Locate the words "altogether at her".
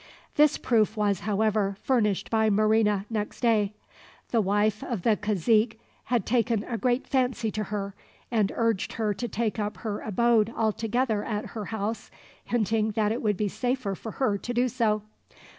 10.57-11.65